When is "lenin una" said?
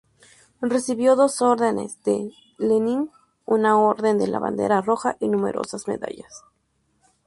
2.57-3.77